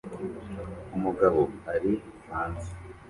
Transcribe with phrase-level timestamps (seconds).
[0.97, 1.41] Umugabo
[1.73, 1.93] ari
[2.29, 2.69] hanze